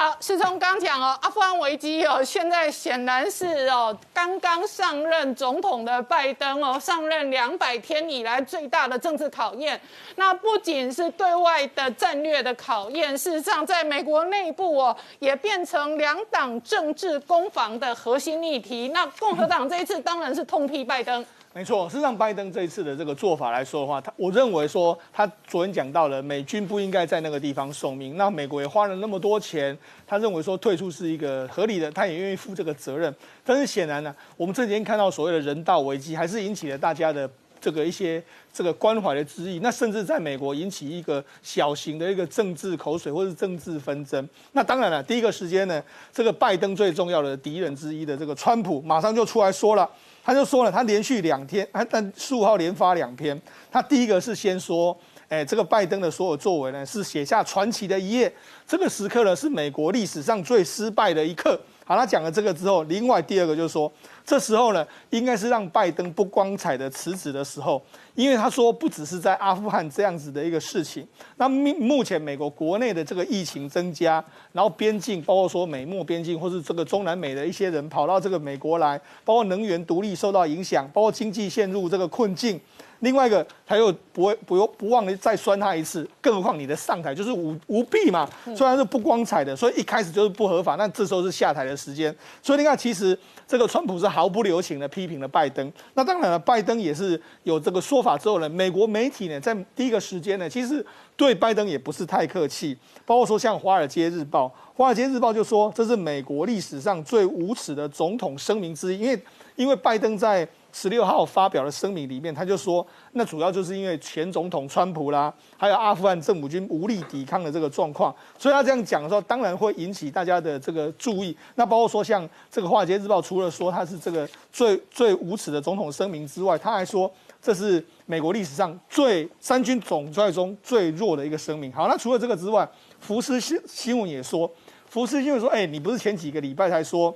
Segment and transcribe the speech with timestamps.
[0.00, 9.78] 好，是从刚讲哦，阿富汗危机哦，现在显然是哦，刚刚上任总统的拜登哦，上任两百天以来最大的政治考验。
[10.16, 18.88] 那不仅是对外的战略的考验，事实上在美国内部哦，也变成两党政治攻防的核心议题。
[18.94, 21.22] 那共和党这一次当然是痛批拜登。
[21.52, 29.76] 没错，事实上，拜登这一次的这个做法来说的话，他我认为说，他昨天讲到了美军不应该在那个地方送命，那美国也花了那么多钱，
[30.06, 33.12] 他认为说退出是一个合理的，他也愿意负这个责任。
[33.44, 37.28] 但是显然呢，我们这几天看到所谓的人道危机，还是引起了大家的
[37.60, 38.22] 这个一些
[38.52, 44.26] 这个关怀的之意，那甚至在美国引起一个小型的一个政治口水或是政治纷争。
[44.52, 45.82] 那当然了，第一个时间呢，
[46.12, 49.90] 这个拜登最重要的敌人之一的这个川普，马上就出来说了。
[50.30, 53.36] 他就说了，他连续两天，他但十五号连发两篇。
[53.68, 54.96] 他第一个是先说，
[55.28, 58.32] 哎，这个拜登的所有作为呢，是写下传奇的一页。
[58.64, 61.60] 这个时刻呢，是美国历史上最失败的一刻。
[61.84, 63.92] 好，他讲了这个之后，另外第二个就是说，
[64.24, 67.82] 这时候呢，应该是让拜登不光彩的辞职的时候，
[68.14, 82.60] 因为他说不只是在阿富汗这样子的一个事情，那目目前美国国内的这个疫情增加，然后边境包括说美墨边境或是这个中南美的一些人跑到这个美国来，包括能源独立受到影响，包括经济陷入这个困境。
[83.00, 92.14] 另外一个，他又不会不用不忘的再酸他一次，更何况你的上台就是舞舞弊嘛，虽然是不光彩的，所以一开始就是不合法，那这时候是下台的时间。
[92.42, 95.72] 所以你看，其实这个川普是毫不留情的批评了拜登。
[95.94, 100.84] 那当然了，拜登也是有这个说法之后呢，美国媒体呢在第一个时间呢，其实
[101.16, 109.22] 对拜登也不是太客气，包括说像《华尔街日报》，《华尔街日报》就说这是美国历史上最无耻的总统声明之一，因为
[109.60, 110.48] 因为拜登在。
[110.72, 121.36] 十六号发表的声明里面，他就说，那主要就是因为前总统川普啦，还有阿富汗政府军无力抵抗的这个状况，所以他这样讲的时候，当然会引起大家的这个注意。
[121.56, 131.72] 那包括说，像这个《华尔街日报》除了说他是这个最最无耻的总统声明之外，他还说这是美国历史上最三军总帅中最弱的一个声明。
[131.72, 132.64] 好，那除了这个之外，
[133.00, 134.48] 福斯新新闻也说，
[134.86, 137.12] 福斯新闻说，哎，你不是前几个礼拜才说？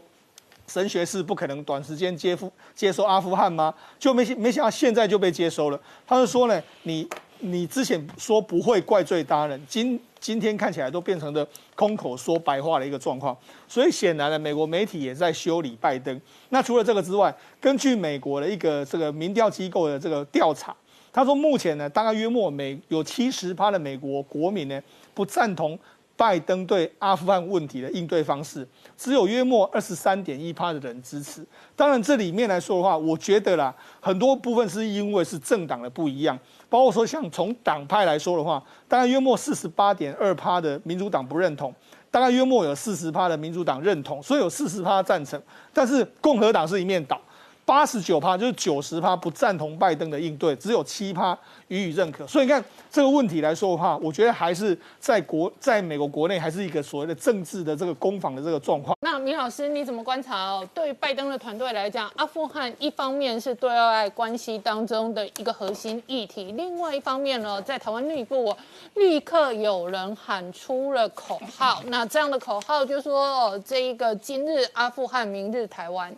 [0.66, 3.72] 神学士不可能短时间接付接收阿富汗吗？
[3.98, 5.80] 就没没想到现在就被接收了。
[6.06, 7.06] 他就说呢，你
[7.40, 13.36] 你之前说不会怪罪他人，今今天看起来都变成了空口说白话的一个状况。
[13.68, 16.18] 所以显然呢，美国媒体也在修理拜登。
[16.48, 20.74] 那除了这个之外，根据美国的一个这个民调机构的这个调查，
[21.12, 24.80] 他说目前呢，大概约莫美有七十趴的美国国民呢
[25.12, 25.78] 不赞同。
[26.16, 28.66] 拜登对阿富汗问题的应对方式，
[28.96, 31.44] 只有约莫二十三点一趴的人支持。
[31.74, 36.38] 当然，这里面来说的话，我觉得啦，很多部分是因为是政党的不一样，
[36.68, 41.74] 包括说像从党派来说的话，大概约莫四十八点二趴的民主党不认同，
[42.10, 45.40] 大概约莫有四十趴的民主党认同，所以有四十趴赞成。
[45.72, 47.20] 但是共和党是一面倒。
[47.66, 51.36] 八十九趴就是九十趴不赞同拜登的应对，只有七趴
[51.68, 52.26] 予以认可。
[52.26, 58.96] 所以你看这个问题来说的话，我觉得还是在国在美国国内还是一个所谓的政治的这个攻防的这个状况。
[59.00, 60.68] 那米老师你怎么观察哦？
[60.74, 68.54] 对拜登的团队来讲，阿富汗一方面是对外关系当中的一个核心议题，另外一方面呢，在台湾内部
[68.94, 71.82] 立刻有人喊出了口号。
[71.86, 76.14] 那这样的口号就说哦，这一个今日阿富汗，明日台湾。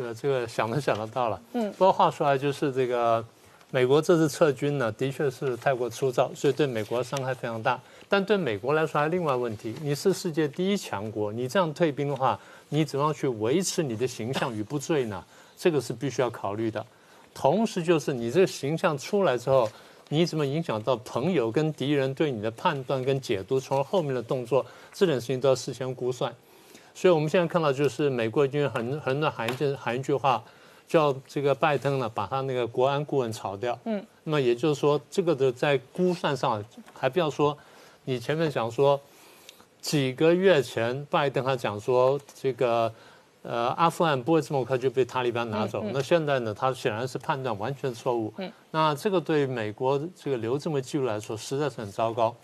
[0.00, 3.22] 这个这个想都想得到了，嗯，不过话说来就是这个，
[3.70, 7.78] 美国这次撤军呢，的确是太过粗糙，所以对美国伤害非常大。
[8.08, 12.38] 但对美国来说还另外问题，你是世界第一强国，你这样退兵的话，
[12.70, 15.22] 你怎么样去维持你的形象与不坠呢？
[15.56, 16.84] 这个是必须要考虑的。
[17.34, 19.68] 同时就是你这个形象出来之后，
[20.08, 26.34] 你怎么影响到朋友跟敌人对你的判断跟解读，从而后面的动作，这点事情都要事先估算。
[26.94, 30.42] 所以，我们现在看到，就是美国已经很很多喊一句喊一句话，
[30.86, 33.78] 叫这个拜登呢，把他那个国安顾问炒掉。
[33.84, 36.62] 嗯，那么也就是说，这个的在估算上，
[36.92, 37.56] 还不要说，
[38.04, 39.00] 你前面讲说，
[39.80, 42.92] 几个月前拜登他讲说，这个
[43.42, 45.82] 呃阿富汗不会这么快就被塔利班拿走。
[45.92, 48.34] 那现在呢，他显然是判断完全错误。
[48.36, 52.34] 嗯，那这个对美国这个留这么记录来说，实在是很糟糕。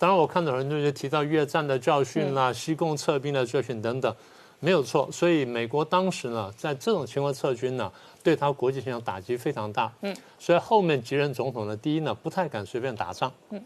[0.00, 4.16] 当然，我看到很多人提到越战的教训啦、西贡撤兵的教训等等，
[4.58, 5.06] 没有错。
[5.12, 7.92] 所以美国当时呢，在这种情况撤军呢，
[8.22, 9.92] 对他国际形象打击非常大。
[10.00, 10.16] 嗯。
[10.38, 13.30] 所以后面几任总统呢，第一呢，不太敢随便打仗。
[13.50, 13.62] 嗯。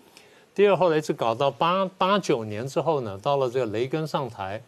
[0.53, 4.61] 第二，后来一直搞到八八九年之后呢，到了这个雷根上台，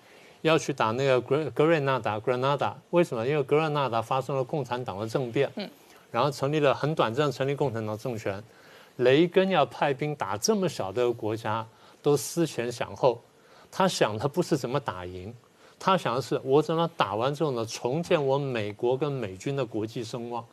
[0.42, 2.74] 要去打那个格格瑞纳达 （Granada），。
[2.90, 3.26] 为什么？
[3.26, 5.50] 因为格瑞纳达发生了共产党的政变。
[5.56, 5.68] 嗯。
[6.12, 8.40] 然后成立了很短暂成立共产党政权。
[8.96, 11.66] 雷根要派兵打这么小的国家，
[12.02, 13.20] 都思前想后，
[13.70, 15.34] 他想的不是怎么打赢，
[15.78, 20.44] 他想的是我怎么打完之后呢，重建我美国跟美军的国际声望。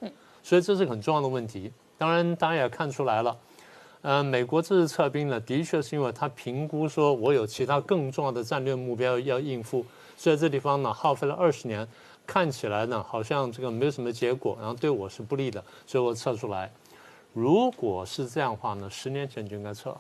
[0.42, 1.72] 所以这是很重要的问题。
[1.98, 3.38] 当然，大家也看出来了，
[4.02, 9.86] 呃，美国这次撤兵呢，的确是因为他评估说我有其他更重要的战略目标要应付，
[10.18, 11.88] 所以这地方呢耗费了二十年，
[12.28, 16.70] 看起来呢好像这个没有什么结果，然后对我是不利的，所以我撤出来。
[17.34, 19.96] 如果是这样的话呢，十年前就应该撤，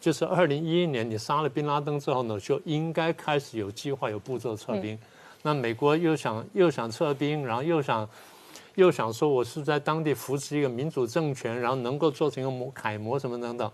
[0.00, 4.98] 就是二零一一年你杀了宾拉登之后呢，就应该开始有计划、有步骤撤兵。
[5.42, 8.08] 那美国又想又想撤兵，然后又想
[8.76, 13.70] 又想说我是在当地扶持一个民主政权，然后能够做成一个模楷模什么等等。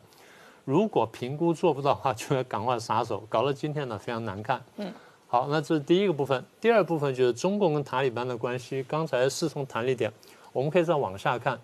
[0.64, 4.60] 如果评估做不到的话，就要赶快撒手，搞到今天呢非常难看。
[4.76, 4.93] 嗯，
[5.28, 6.44] 好，那这是第一个部分。
[6.60, 8.84] 第二部分就是中共跟塔利班的关系。
[8.88, 10.12] 刚才是从谈了一点，
[10.52, 11.58] 我们可以再往下看。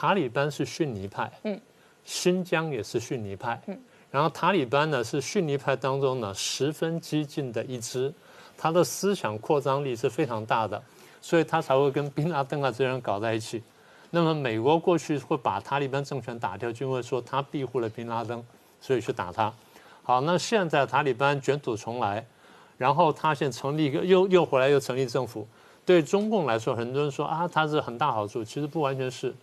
[0.00, 1.60] 塔利班是逊尼派，嗯，
[2.04, 3.76] 新疆也是逊尼派，嗯，
[4.12, 8.14] 然后塔利班呢是逊尼派当中呢十分激进的一支，
[8.56, 10.80] 他的思想扩张力是非常大的，
[11.20, 13.60] 所以他才会跟宾拉登啊这些人搞在一起。
[14.10, 18.40] 那么美国过去会把塔利班政权打掉，就因为说他庇护了宾拉登，
[18.80, 19.52] 所以去打他。
[20.04, 22.24] 好，那现在塔利班卷土重来，
[22.76, 25.44] 然后他现在成立一个又又回来又成立政府，
[25.84, 29.34] 对中共来说，很多人说啊他是很大好处，其实不完全是。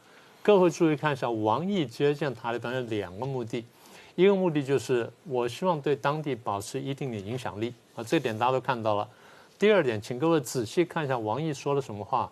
[0.46, 3.66] 各位注意看一下，王毅接见塔利班有两个目的，
[4.14, 9.10] 一个目的就是我希望对当地保持一定的影响力啊，这点大家都看到了。
[9.58, 12.32] 第二点，请各位仔细看一下王毅说了什么话。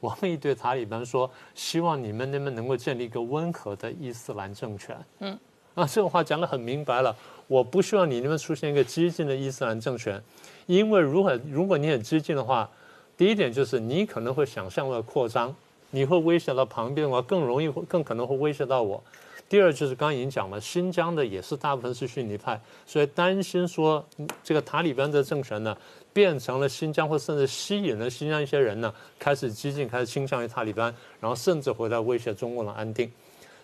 [0.00, 5.38] 王毅对塔利班说：“希望你们那边能够建立一个温和的伊斯兰政权。”嗯，
[5.74, 7.14] 啊，这个话讲得很明白了。
[7.46, 10.18] 我不希望你那边出现一个激进的伊斯兰政权，
[10.64, 12.70] 因为如果如果你很激进的话，
[13.18, 15.54] 第一点就是你可能会想向外扩张。
[15.90, 19.02] 你会威胁到旁边的话，更容易会更可能会威胁到我。
[19.48, 24.06] 第二就是刚刚已经讲了，新疆的也是大部分是逊尼派，所以担心说
[24.44, 25.76] 这个塔利班的政权呢，
[26.12, 33.10] 变成了新疆或甚至吸引了新疆一些人呢，开始激进，开始倾向于塔利班，然后甚至回来威胁中共的安定。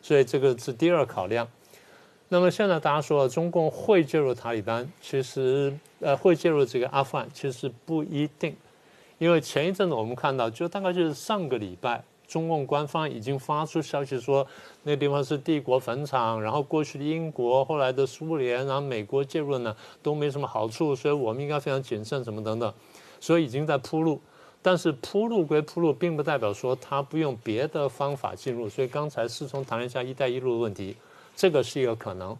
[0.02, 1.46] 所以这个是第二考量。
[2.28, 8.56] 那么现在大家说中共会介入塔利班，其实呃会介入这个阿富汗，其实不一定，
[9.18, 12.02] 因为前一阵子我们看到，就大概就是上个礼拜。
[12.26, 14.46] 中共官方已经发出消息说，
[14.82, 22.72] 那地方是帝国坟场，然后过去的英国、后来的苏联，然后美国介入呢，都没什么好处，所以我们应该非常谨慎，什么等等，
[23.20, 24.20] 所以已经在铺路。
[24.62, 28.68] 但是铺路归铺路，并不代表说他不用别的方法进入。
[28.68, 30.96] 所以刚才是从谈了一下“一带一路”的问题，
[31.36, 32.36] 这个是一个可能。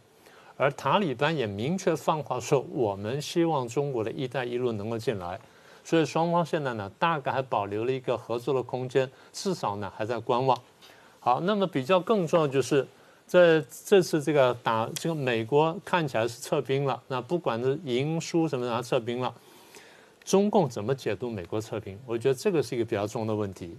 [0.57, 5.39] 而塔利班也明确放话说，我们希望中国的一带一路能够进来。
[5.87, 10.59] 所以双方现在呢，大概还保留了一个合作的空间，至少呢还在观望。
[11.21, 12.85] 好，那么比较更重要就是，
[13.25, 19.33] 在这次这个打这个美国看起来是撤兵了，那不管是赢输什么，他撤兵了，
[20.25, 21.97] 中共怎么解读美国撤兵？
[22.05, 23.79] 我觉得这个是一个比较重要的问题。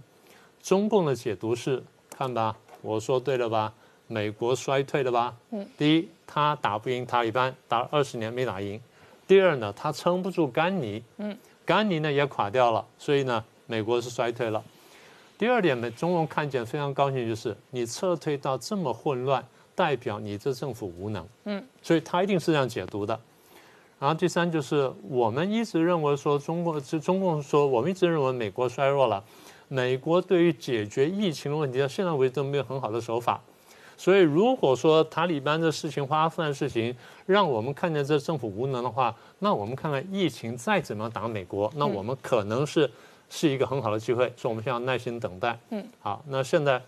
[0.62, 3.70] 中共的解读是，看吧，我说对了吧？
[4.06, 5.36] 美国衰退了吧？
[5.50, 5.66] 嗯。
[5.76, 8.80] 第一，他打不赢塔利班，打二十年没打赢；
[9.26, 11.02] 第二呢，他撑不住甘尼。
[11.18, 11.36] 嗯。
[11.68, 14.64] 甘宁呢也垮掉了，所以呢，美国是衰退了。
[15.36, 21.28] 第二点，呢中共看见非常高兴，就是你撤退到这么混乱，代表你这政府无能。
[21.44, 23.20] 嗯，所以他一定是这样解读的。
[23.98, 29.22] 然后第三就是，我们一直认为说，中国是中共说，我们一直认为美国衰弱了，
[29.68, 33.42] 美国对于解决疫情的问题到现在为止都没有很好的手法。
[33.98, 42.88] 所以，如果说塔利班的事情、阿富汗的事情，让我们看见这政府无能的话，那我们看看疫情再怎么打美国，那我们可能是
[43.28, 44.32] 是一个很好的机会。
[44.36, 45.58] 所以，我们需要耐心等待。
[45.70, 46.80] 嗯，好，那现在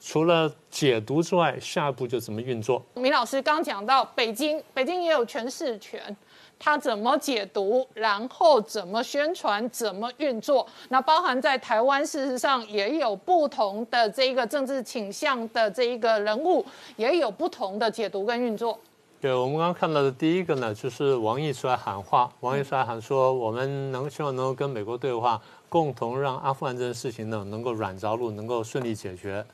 [0.00, 2.80] 除了解读之外，下一步就怎么运作？
[2.94, 6.16] 米老师刚讲到北京，北京也有全市权。
[6.64, 10.66] 他怎么解读，然后怎么宣传，怎么运作？
[10.88, 16.64] 那包含在台湾，事实上也有不同的这一个政治倾向的这一个人物，
[16.96, 18.78] 也有不同的解读跟运作。
[19.20, 29.44] 对，我们刚刚看到的第一个呢，就是王毅出来喊话，王毅出来喊说，我们能希望能够跟美国对话，共同让阿富汗这件事情呢能够软着陆，能够顺利解决。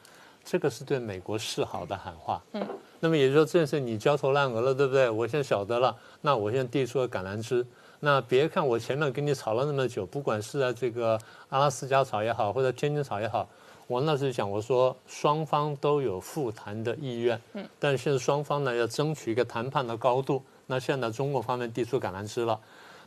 [0.45, 2.41] 这个是对美国示好的喊话。
[2.53, 2.65] 嗯。
[3.01, 5.09] 那么也就是说，这件事你焦头烂额了，对不对？
[5.11, 7.67] 我现在晓得了，那我现在递出了橄榄枝。
[8.01, 13.49] 那别看我前面跟你吵了那么久，不管是在这个阿拉斯加吵也好，或者天津吵也好，
[13.87, 17.41] 我那时讲我说双方都有复谈的意愿。
[17.55, 17.67] 嗯。
[17.79, 20.43] 但是现在双方呢要争取一个谈判的高度。
[20.67, 22.59] 那现在中国方面递出橄榄枝了，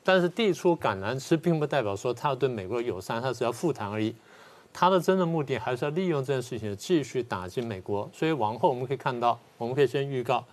[0.04, 4.14] 但是递出橄榄枝并不代表说他要对美国友善，他只要复谈而已。
[4.74, 10.44] 他的真正目的还是要利用这件事情继续打击美国，所以往后我们可以看到，我们可以先预告，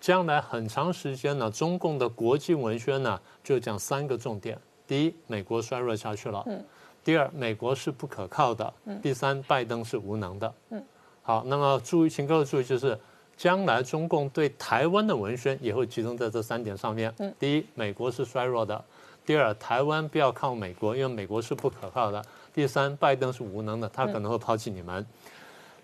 [0.00, 6.44] 将来很长时间呢，中共的国际文宣呢就讲三个重点：第一，美国衰弱下去了；
[7.04, 8.66] 第二，美国是不可靠的；
[9.00, 10.52] 第三，拜登是无能的。
[11.22, 12.98] 好，那么注意，请各位注意，就是
[13.36, 17.14] 将来中共对台湾的文宣也会集中在这三点上面。
[17.38, 18.76] 第一，美国是衰弱的；
[19.24, 22.20] 第二，台湾不要靠美国，因为美国是不可靠的；
[22.58, 25.06] 第三，拜登是无能的，他可能会抛弃你们。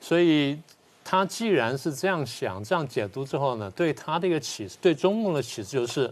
[0.00, 0.58] 所以。
[1.06, 6.10] 他既然是这样想、这样解读之后呢，对他的一个启示，对中共的启示就是，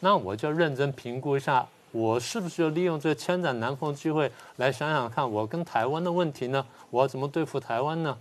[0.00, 8.14] 那我就认真评估一下，我是不是就利用这千载难逢机会来想想看，我跟台湾的问题呢，我要怎么对付台湾呢？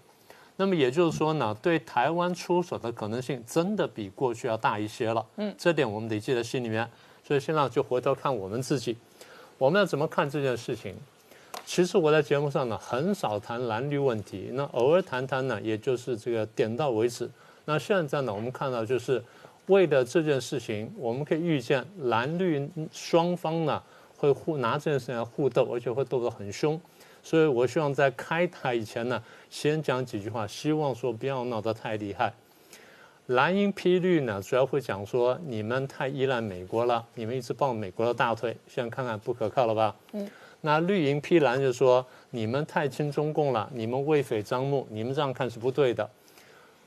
[0.55, 5.25] 那么也就是说呢，对台湾出手的可能性真的比过去要大一些了。
[5.35, 6.89] 嗯，这点我们得记在心里面。
[7.21, 8.95] 所以现在就回头看我们自己，
[9.57, 10.95] 我们要怎么看这件事情？
[11.67, 17.29] 其实我在节目上呢很少谈蓝绿问题，那偶尔谈谈呢，也就是这个点到为止。
[17.65, 19.21] 那现在呢，我们看到就是
[19.65, 23.83] 为了这件事情，我们可以预见蓝绿双方呢
[24.15, 26.79] 会互拿这件事情来互斗，而且会斗得很凶。
[27.21, 32.33] 所以我希望在开台以前呢，先讲几句话，希望说不要闹得太厉害。
[33.25, 39.93] 蓝鹰批绿呢，主要会讲说你们太依赖美国了，你们一直抱美国的大腿，现在看看不可靠了吧？
[40.13, 40.25] 嗯。
[40.61, 46.09] 那绿营批蓝就说你们太亲中共了，你们为匪张目，你们这样看是不对的。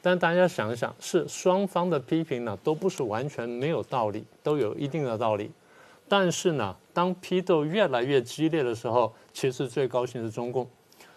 [0.02, 5.50] 但大家想一想，是双方的批评呢，都不是完全没有道理，都有一定的道理。
[6.08, 10.66] 但是呢，当批斗越来越激烈的时候，其实最高兴是中共。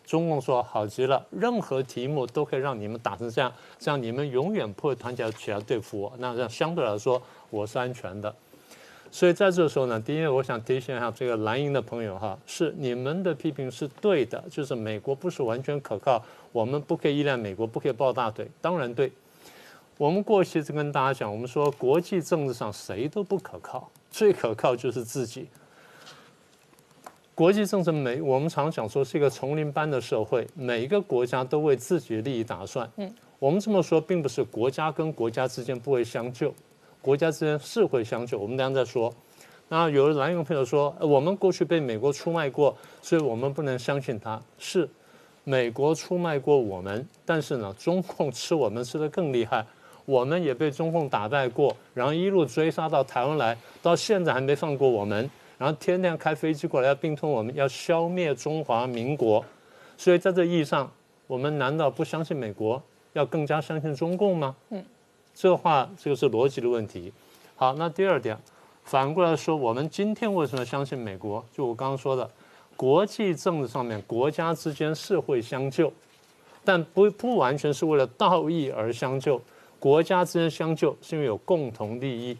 [0.05, 6.13] 中共说好极了，任何题目都可以让你们打成这样，这样你们永远不会团结起来对付我。
[6.19, 8.35] 那这样相对来说，我是安全的。
[9.13, 16.19] 所以在这时候呢，第一，我想提醒一下这个蓝营的朋友哈，是你们的批评是对的，就是美国不是完全可靠，
[16.51, 19.11] 我们不可以依赖美国，不可以抱大腿，当然对。
[19.99, 25.47] 我们过去就跟大家讲，我们说国际政治上谁都不可靠，最可靠就是自己。
[27.35, 32.91] 国际政治每我们常讲说是一个丛林般的社会，每一个国家都为自己的利益打算。
[32.97, 36.51] 嗯，我们这么说，并不是国家跟国家之间不会相救。
[37.03, 39.13] 国家之间是会相救，我们等下再说。
[39.67, 44.41] 那有的蓝营朋友说，我们过去被美国出卖过，所以我们不能相信他。
[44.57, 44.89] 是
[45.43, 49.65] 美国出卖过我们，但是呢，中共吃我们吃的更厉害，
[50.05, 59.43] 我们也被中共打败过，然后一路追杀到台湾来，到现在还没放过我们，然后天天开飞机过来要并吞我们，要消灭中华民国。
[59.97, 60.89] 所以在这意义上，
[61.27, 62.81] 我们难道不相信美国，
[63.11, 64.55] 要更加相信中共吗？
[64.69, 64.81] 嗯。
[65.35, 67.11] 这话这个是逻辑的问题。
[67.55, 68.37] 好，那第二点，
[68.83, 71.43] 反过来说，我们今天为什么相信美国？
[71.51, 72.29] 就我刚刚说的，
[72.75, 75.91] 国际政治上面，国家之间是会相救，
[76.63, 79.41] 但不不完全是为了道义而相救。
[79.79, 82.37] 国家之间相救是因为有共同利益。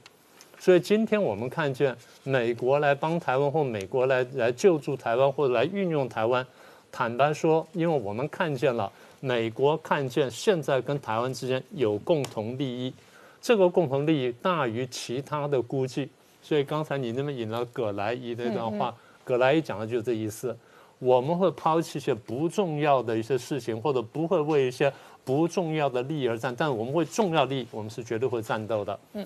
[0.60, 6.46] 所以今天我们看见美国来帮台湾，或美国来来救助台湾，或者来运用台湾，
[6.92, 8.92] 坦白说，因为我们看见了。
[9.26, 12.94] 美国看见现在跟台湾之间有共同利益，
[13.42, 16.10] 这个共同利益大于其他的估计，
[16.42, 20.54] 所以刚才你那么引了葛莱伊的一段话，葛莱伊讲的就是这意思。
[21.00, 24.92] 我们会抛弃一些不重要的一些事情，或者不会为一些
[25.24, 29.00] 不重要的利益而战，但我们为重要利益，我们是绝对会战斗的。
[29.14, 29.26] 嗯，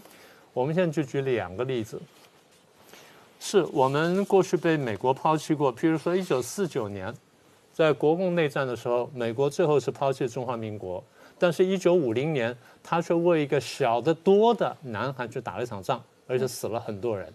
[0.54, 2.00] 我们现在就举两个例子，
[3.40, 7.12] 是我们过去被美国抛弃过，譬如说一九四九年。
[7.78, 11.04] 在国共内战的时候，美国最后是抛弃中华民国，
[11.38, 17.32] 但是，一九五零年，他却为一个小得多的南韩去打了一场仗，而且死了很多人。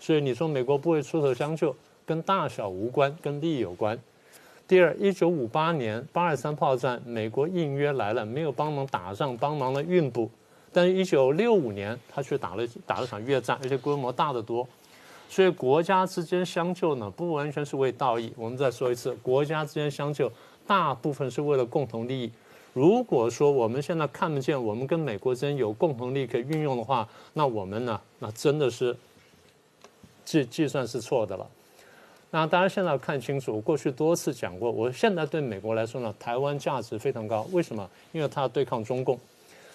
[0.00, 1.72] 所以你说美国不会出手相救，
[2.04, 3.96] 跟大小无关，跟利益有关。
[4.66, 10.28] 第二，一九五八年八二三炮战，美国应约来了，没有帮忙打仗，帮忙了运补，
[10.72, 14.66] 但是，一九六五年他却打了打了场越战，而且规模大得多。
[15.34, 18.32] 所以国家之间相救呢，不完全是为道义。
[18.36, 20.30] 我们再说一次，国家之间相救，
[20.64, 22.30] 大部分是为了共同利益。
[22.72, 28.96] 如果说我们现在看不见我们跟美国之间有共同利益可以运用的话，那我们呢，那真的是
[30.24, 31.44] 计计算是错的了。
[32.30, 37.44] 那大家现在要看清楚，过去多次讲过，我现在对美国来说呢，台湾价值非常高。
[37.50, 37.90] 为什么？
[38.12, 39.18] 因为它要对抗中共。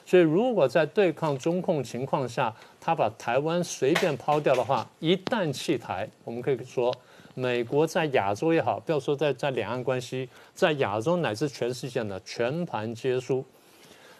[0.09, 2.51] 所以，如果在对抗中控情况下，
[2.81, 6.91] 他把台湾随便抛掉的话，一旦弃台，我们可以说，
[7.35, 13.45] 美国在亚洲也好，不要说在在两岸关系，在亚洲乃至全世界呢，全盘皆输。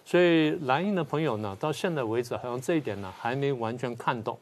[0.05, 4.38] 所以，蓝营的朋友呢，到现在为止，好像这一点呢，还没完全看懂。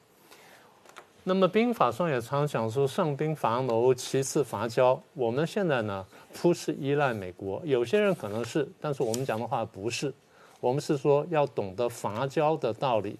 [1.24, 5.02] 那么，兵法上也常讲说，上兵伐谋，其次伐交。
[5.14, 6.06] 我们现在呢，
[6.42, 10.14] 不是依赖美国，有些人可能是，但是我们讲的话不是。
[10.60, 13.18] 我们是说要懂得伐交的道理。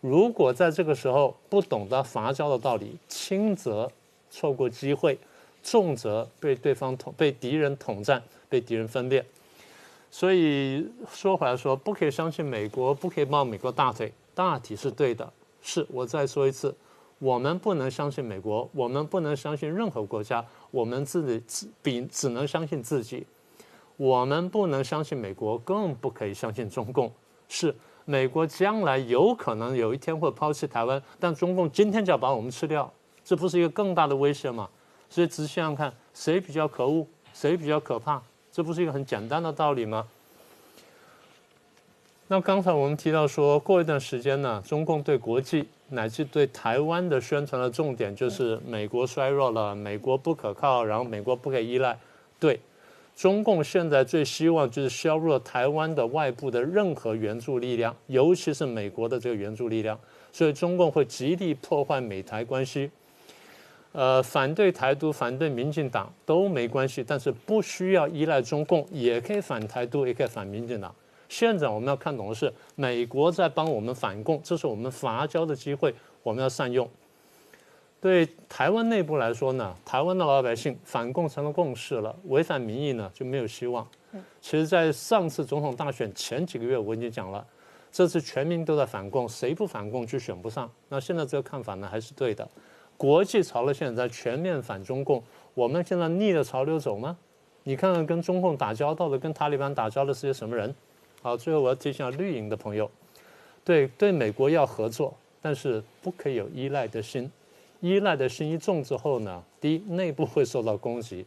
[0.00, 3.90] 如果在这个时候不懂得伐交的道理，轻则
[4.30, 5.18] 错过机会，
[5.62, 9.24] 重则被对方统被敌人统战，被敌人分裂。
[10.10, 15.32] 所以说回来说，不可以相信美国，不可以抱美国大腿，大体是对的。
[15.60, 16.74] 是我再说一次，
[17.18, 23.26] 我们不能相信美国，我们不能相信任何国家，我们自己只比只能相信自己。
[23.96, 27.10] 我们不能相信美国，更不可以相信中共。
[27.48, 27.74] 是
[28.04, 32.92] 美国将来有可能有一天会抛弃台湾，但中共今天就要把我们吃掉，
[33.24, 34.68] 这不是一个更大的威胁吗？
[35.08, 38.20] 所以仔细想想看，谁比较可恶，谁比较可怕？
[38.50, 40.06] 这不是一个很简单的道理吗？
[42.28, 51.96] 那刚才我们提到说过一段时间呢，中共对国际乃至对台湾的宣传的重点就是美国衰弱了，美国不可靠，然后美国不可以依赖。
[52.40, 52.60] 对，
[53.16, 59.98] 中共现在最希望就是削弱台湾的外部的任何援助力量，尤其是美国的这个援助力量，
[60.30, 62.90] 所以中共会极力破坏美台关系。
[63.92, 70.94] 呃，反对台独、反对民进党都没关系，但是不需要依赖中共，也可以反台独，也可以反民进党。
[71.30, 76.86] 现在我们要看懂的是，美国在帮我们反共，这是我们伐交的机会，我们要善用。
[78.06, 83.84] 对台湾内部来说呢，台湾的老百姓反共成了共识了，违反民意呢就没有希望。
[84.40, 87.44] 其实，在上次总统大选前几个月，我已经讲了，
[87.90, 90.70] 这次全民都在反共，谁不反共就选不上。
[90.88, 92.48] 那现在这个看法呢，还是对的。
[92.96, 95.20] 国际潮流现在在全面反中共，
[95.54, 97.18] 我们现在逆着潮流走吗？
[97.64, 100.72] 你看看跟中共打交道的、跟塔利班打交道的是些什么人？
[101.22, 102.88] 好，最后我要提醒绿营的朋友，
[103.64, 107.28] 对对美国要合作，但是不可以有依赖的心。
[107.88, 111.24] 依赖的心一重之后呢，第一内部会受到攻击；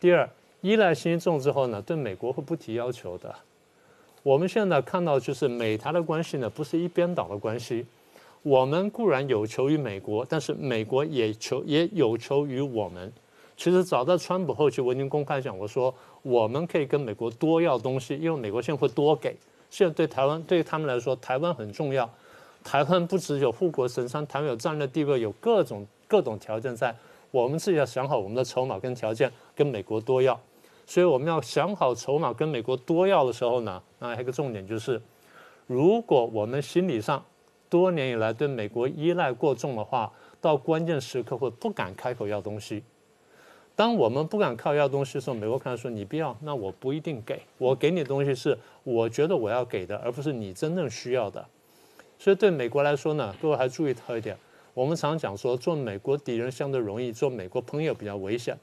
[0.00, 0.28] 第二，
[0.60, 3.34] 依赖心一重之后呢，对美国会不提要求的。
[4.22, 7.84] 我们现在看到就是美台的关系呢，不是一边倒的关系。
[8.42, 13.12] 我们固然有求于美国，但是美国也求也有求于我们。
[13.56, 19.36] 其实早在川普后期，我已经公开讲我，说我们可以跟美国多要东西，因为美国现在会多给。
[19.70, 22.08] 现在对台湾，对他们来说，台湾很重要。
[22.64, 26.94] 台湾不只有护国神山，台湾有战略地位，有各种各种条件在。
[27.30, 30.38] 我们自己要想好我们的筹码跟条件，跟美国多要。
[30.84, 35.00] 所以我们要想好筹码跟美国多要的时候呢，那还有一个重点就是，
[35.66, 37.24] 如果我们心理上
[37.70, 42.82] 多年以来对美国依赖过重的话，到关键时刻会不敢开口要东西。
[43.74, 51.42] 当我们不敢靠要东西的时候，美国可能说你不要，那我不一定给我给你的东西是我觉得我要给的，而不是你真正需要的。
[52.22, 54.38] 所以对美国来说呢，各位还注意到一点，
[54.74, 58.56] 我们常讲说做美国敌人相对容易，做美国朋友比较危险。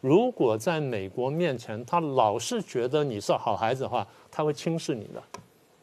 [0.00, 5.22] 如果在美国面前他老是觉得你是好孩子的话，他会轻视你的，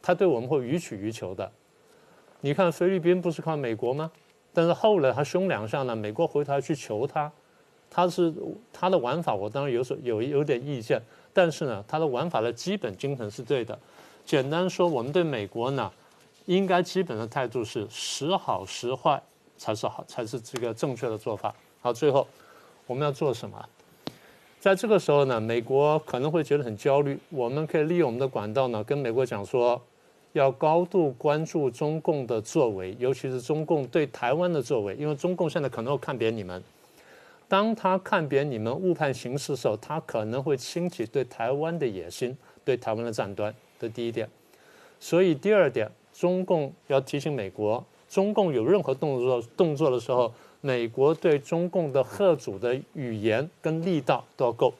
[0.02, 1.50] 他对我们会予取予求的。
[2.42, 4.12] 你看菲律宾不是靠美国吗？
[4.52, 7.32] 但是后来他凶两下呢，美国回头去求他。
[7.88, 8.30] 他是
[8.74, 11.00] 他的玩法，我当然有所有有点意见，
[11.32, 13.78] 但是呢，他的玩法的基本精神是对的。
[14.26, 15.90] 简单说，我们对美国呢，
[16.46, 19.22] 应该基本的态度是时好时坏
[19.56, 21.54] 才是好，才是这个正确的做法。
[21.80, 22.26] 好，最后
[22.86, 23.68] 我们要做什么？
[24.60, 27.18] 在这个时候呢，美国可能会觉得很焦虑。
[27.30, 29.80] 我们可以利用我们的管道呢，跟美国讲说，
[30.32, 36.62] 要高度关注中共的作为，尤其是中共对台湾的作为，因为中共现在可能会看扁你们。
[37.48, 43.54] 当他看扁你们误判形势的时候，他可能会兴起对台湾的野心，对台湾的战端。
[43.78, 44.28] 这第一点。
[45.00, 45.90] 所以第二点，
[46.22, 54.72] 中共要提醒美国，中共有任何动作动作的时候，美国对中共的贺阻的语言跟力道都要够，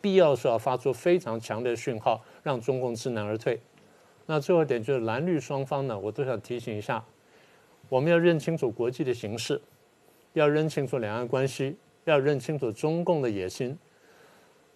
[0.00, 3.58] 必要时候发出非常强烈的讯号，让中共知难而退。
[4.26, 7.04] 那最后一点就是蓝绿双方呢，我都想提醒一下，
[7.88, 9.60] 我们要认清楚国际的形势。
[10.34, 11.74] 要认清楚两岸关系，
[12.04, 13.76] 要认清楚中共的野心。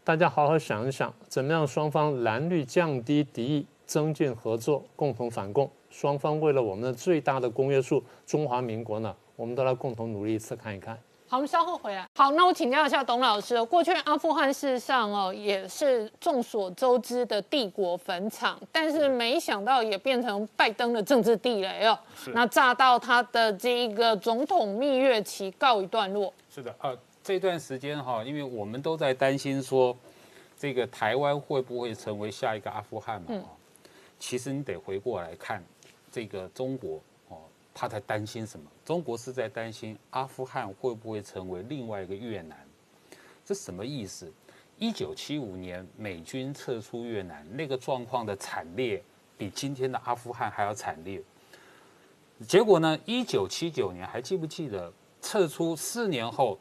[0.02, 5.70] 大家好好想一想，怎么样双方蓝绿降低敌意，增进合作，共同反共。
[5.90, 10.98] 双方为了我们的最大的公约数中华民国呢，我们都来共同努力一次，看一看。
[11.28, 12.06] 好，我们稍后回来。
[12.14, 21.98] 好，那我请教一下董老师，过去阿富汗事实上哦，也是众所周知的帝国坟场，但是没想到也变成拜登的政治地雷哦。
[22.34, 26.32] 那炸到他的这一个总统蜜月期告一段落。
[26.50, 29.96] 是的，啊，这段时间哈，因为我们都在担心说，
[30.58, 33.26] 这个台湾会不会成为下一个阿富汗嘛？
[33.30, 33.44] 嗯。
[34.22, 35.60] 其实你得回过来看，
[36.12, 37.38] 这个中国哦。
[37.74, 38.70] 他在担心什么？
[38.84, 42.56] 中国是在担心阿富汗会不会成为另外一个越南？
[43.44, 44.32] 这什么意思？
[44.78, 49.02] 一九七五年美军撤出越南那个状况的惨烈，
[49.36, 51.20] 比今天的阿富汗还要惨烈。
[52.46, 56.56] 结果呢，一九七九年还记不记得撤出四年后，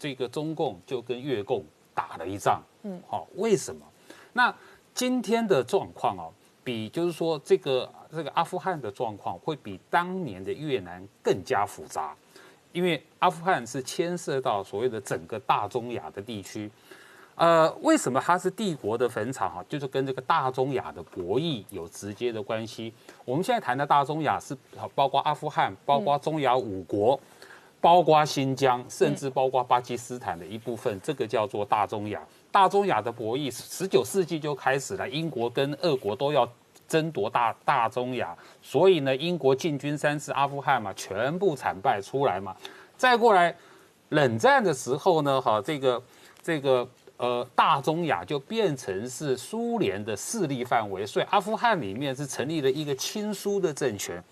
[0.00, 2.60] 这个中共就跟越共打了一仗。
[2.82, 3.86] 嗯，好，为什么？
[4.32, 4.52] 那
[4.92, 6.32] 今天的状况哦，
[6.64, 12.16] 比就是说这个这个阿富汗的状况会比当年的越南更加复杂，
[12.72, 16.70] 因为阿富汗是牵涉到所谓的整个大中亚的地区。
[17.36, 19.64] 呃，为什么它是帝国的坟场哈？
[19.68, 22.94] 就是跟这个大中亚的博弈有直接的关系。
[23.24, 24.56] 我们现在谈的大中亚是
[24.94, 27.18] 包括阿富汗，包括中亚五国，
[27.80, 32.22] 包括新疆，甚至包括巴基斯坦的一部分，这个叫做大中亚。
[32.54, 36.48] 大中亚的博弈，十九世纪就开始了，英国跟俄国都要
[36.86, 42.54] 争夺大大中亚，所以呢，英国进军三次阿富汗嘛，全部惨败出来嘛。
[42.96, 43.52] 再过来，
[44.10, 46.00] 冷战的时候呢，哈，这个
[46.40, 46.88] 这个。
[47.16, 54.22] 呃，大中亚就变成是苏联的势力范围，所以阿富汗里面是成立了一个亲苏的政权，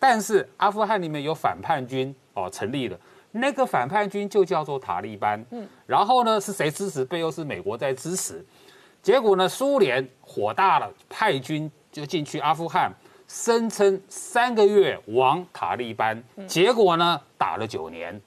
[0.00, 2.98] 但是阿富汗里面有反叛军哦，成立了
[3.36, 7.04] 那个反叛军就叫做塔利班，嗯，然后呢是谁支持？
[7.04, 8.44] 背后是美国在支持，
[9.02, 12.92] 结果呢苏联火大了，派军就进去阿富汗，
[13.26, 18.20] 声称三个月亡塔利班，结果呢打了九年，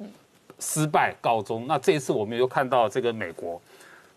[0.60, 1.66] 失败告终。
[1.68, 3.62] 那这一次我们又看到这个美国。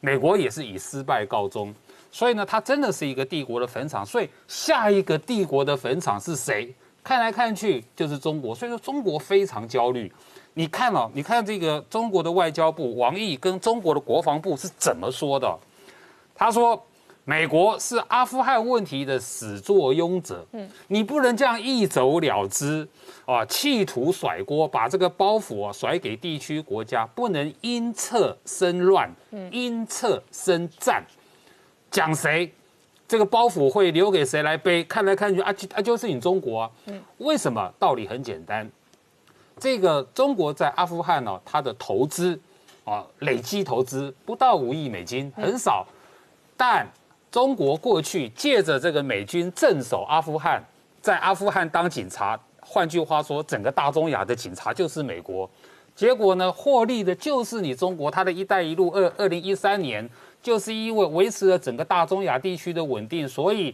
[0.03, 1.75] 美国也是以失败告终，
[2.11, 4.05] 所以呢，它真的是一个帝国的坟场。
[4.05, 6.75] 所以下一个帝国的坟场是谁？
[7.05, 8.55] 看来看去就是中国。
[8.55, 10.11] 所以说中国非常焦虑。
[10.55, 15.59] 你看哦，你看这个中国的外交部王毅跟中国的国防部是怎么说的？
[16.35, 16.83] 他说。
[17.23, 22.89] 美国是阿富汗问题的始作俑者，嗯，你不能这样一走了之，
[23.25, 29.09] 啊，企图甩锅，把这个包袱啊甩给地区国家，不能因策生乱，
[29.53, 31.05] 因策生战。
[31.91, 32.53] 讲谁，
[33.07, 34.83] 这个包袱会留给谁来背？
[34.83, 36.71] 看来看去啊，啊，就是你中国啊。
[36.87, 37.73] 嗯，为什么？
[37.79, 38.69] 道理很简单，
[39.61, 42.41] 这个中国在阿富汗呢，它的投资
[42.85, 45.87] 啊，累计投资不到五亿美金，很少，
[46.57, 46.87] 但。
[47.31, 50.61] 中国过去借着这个美军镇守阿富汗，
[51.01, 55.49] 在阿富汗当警察，换句话说，整个大中亚的警察就是美国。
[55.95, 58.11] 结果呢，获利的就是你中国。
[58.11, 60.11] 它的一带一路二二零一三年，
[60.43, 63.73] 就是因为维持了整个大中亚地区的稳定，所以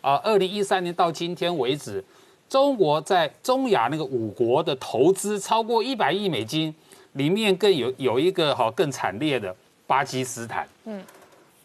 [0.00, 2.02] 啊，二零一三年到今天为止，
[2.54, 6.72] 中国在中亚那个五国的投资超过一百亿美金，
[7.14, 9.52] 里面更有有一个哈更惨烈的
[9.88, 10.64] 巴基斯坦。
[10.84, 11.02] 嗯。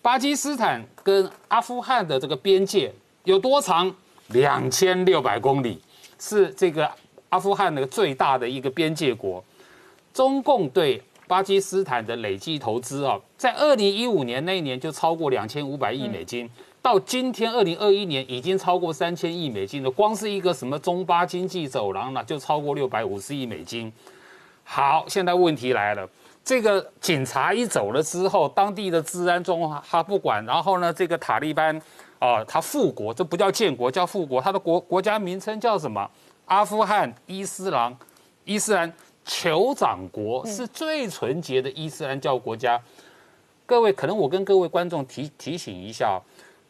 [0.02, 2.91] 巴基斯坦跟阿富汗的这个边界
[3.23, 3.95] 有多长？
[4.30, 5.80] 两千六百公里，
[6.17, 6.89] 是这个
[7.30, 9.43] 阿富汗那个最大的一个边界国。
[10.12, 16.49] 中共对巴基斯坦的累计投资啊，在二零一五年那一年就超过两千五百亿美金，
[16.81, 19.91] 到今天二零二一年已经超过三千亿美金了。
[19.91, 23.91] 光是一个什么中巴经济走廊呢，就超过六百五十亿美金。
[24.63, 26.07] 好，现在问题来了。
[26.43, 30.43] 这个警察一走了之后，当地的治安状况他不管。
[30.45, 31.79] 然后呢，这个塔利班，
[32.17, 34.41] 啊，他复国，这不叫建国，叫复国。
[34.41, 36.09] 他的国国家名称叫什么？
[36.45, 37.95] 阿富汗伊斯兰
[38.45, 38.91] 伊斯兰
[39.27, 42.81] 酋长国，是最纯洁的伊斯兰教国家。
[43.67, 46.19] 各位，可能我跟各位观众提提醒一下，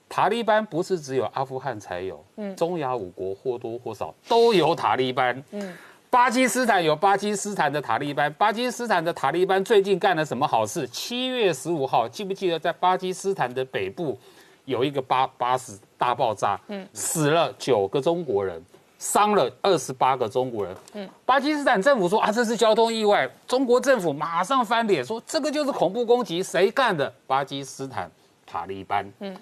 [0.10, 5.78] 塔利班不是只有阿富汗才有，嗯，中亚五国或多或少都有塔利班，嗯。
[6.12, 10.88] 巴基斯坦有巴基斯坦的塔利班，巴基斯坦的塔利班最近干了什么好事？
[10.88, 14.18] 七月十五号，记不记得在巴基斯坦的北部
[14.66, 18.60] 有一个巴巴士大爆炸，嗯，死了九个中国人，
[18.98, 27.14] 伤了二十八个中国人，嗯，巴基斯坦政府说啊这是交通意外，中国政府马上翻脸说这个就是恐怖攻击，谁干的？
[27.28, 28.10] 巴基斯坦
[28.48, 29.38] 塔利班，嗯，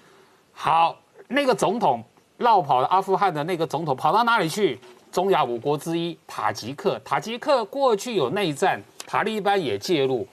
[0.60, 2.02] 好，那个总统
[2.36, 4.76] 绕跑了阿富汗的那个总统跑到哪里去？
[5.12, 10.26] 中亚五国之一塔吉克，塔吉克过去有内战，塔利班也介入。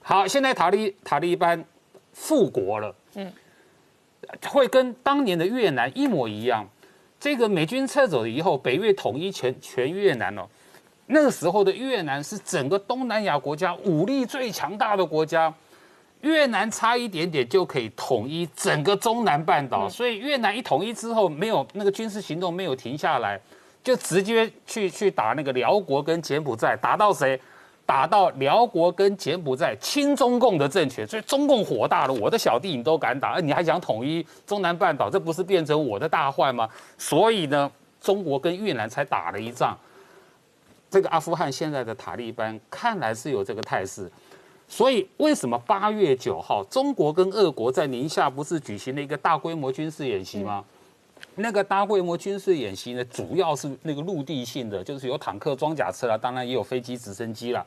[0.00, 1.62] 好，现在塔利塔利班
[2.12, 3.32] 复国了，嗯，
[4.48, 6.64] 会跟当年的越南一模一样。
[7.18, 10.46] 这个美军撤走了以后，北越统一全全越南哦。
[11.06, 15.52] 那个时候的越南是整个东南亚国家武力最强大的国家，
[16.22, 23.40] 越南差一点点就可以统一整个中南半岛，所以越南一统一之后，没有那个军事行动没有停下来。
[23.84, 27.40] 就直接去去打那个辽国跟柬埔寨，打到谁？
[27.86, 32.12] 打到辽国跟柬埔寨亲中共的政权，所以中共火大了。
[32.12, 35.08] 我的小弟你都敢打，你还想统一中南半岛？
[35.08, 36.68] 这不是变成我的大患吗？
[36.98, 39.78] 所以呢，中国跟越南才打了一仗。
[40.90, 44.10] 这个阿富汗现在的塔利班看来是有这个态势，
[44.68, 50.64] 所以为什么八月九号中国跟俄国在宁夏不是举行了一个大规模军事演习吗？
[51.36, 57.64] 那个大规模军事演习呢，主要是那个陆地性的，就是有坦克、装甲车啦，当然也有飞机、直升机啦。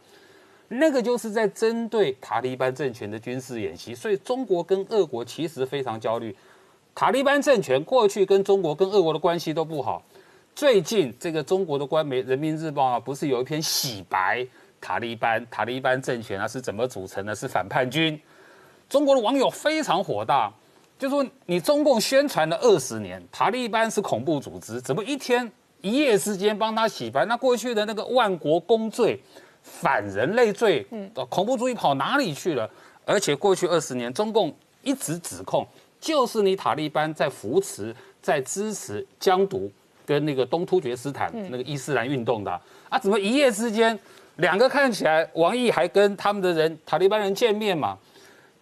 [0.68, 6.36] 那个就是在针对塔利班政权的军事演习，所以中国跟俄国其实非常焦虑。
[6.94, 10.04] 塔利班政权过去跟中国、跟俄国的关系都不好，
[10.54, 14.46] 最近这个中国的官媒《人民日报》啊，不是有一篇洗白
[14.82, 17.36] 塔利班、塔利班政权啊是怎么组成的？
[17.36, 18.20] 是反叛军。
[18.90, 20.52] 中国的网友非常火大。
[20.98, 27.24] 就说你中共宣传了二十年，塔利班是恐怖组织，怎么一天一夜之间帮他洗白？
[27.24, 29.18] 那过去的那个万国公罪、
[29.64, 32.70] 反人类罪、嗯，恐怖主义跑哪里去了？
[33.06, 35.66] 而且过去二十年，中共一直指控，
[36.02, 39.72] 就是你塔利班在扶持、在支持疆独
[40.06, 42.52] 跟那个东突厥斯坦那个伊斯兰运动的
[42.90, 43.00] 啊？
[43.00, 43.98] 怎么一夜之间
[44.40, 47.98] 两个看起来，王毅还跟他们的人塔利班人见面嘛？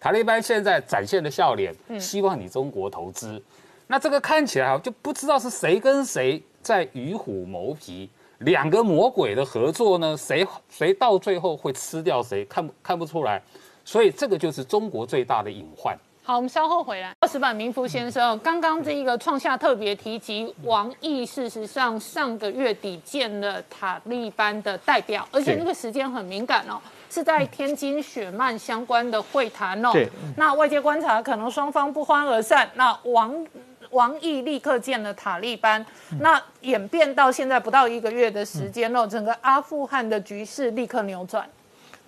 [0.00, 3.42] 塔利班现在展现的笑脸，希望你中国投资。
[3.86, 10.16] 那这个看起来啊就不知道是谁跟谁在与虎谋皮，两个魔鬼的合作呢？
[10.16, 12.44] 谁谁到最后会吃掉谁？
[12.44, 13.42] 看看不出来。
[13.84, 15.96] 所以这个就是中国最大的隐患。
[16.28, 17.16] 好，我们稍后回来。
[17.20, 26.78] 二十版明福先生，刚刚这一个创下特别提及，王毅事实上上个月底见了塔利班的代表，而且那个时间很敏感哦。
[27.08, 29.90] 是在天津雪曼相关的会谈哦。
[30.36, 32.68] 那外界观察，可能双方不欢而散。
[32.74, 33.46] 那王
[33.92, 35.82] 王毅立刻见了塔利班，
[36.20, 41.48] 那演变到现在不到一个月的时间哦，整个阿富汗的局势立刻扭转。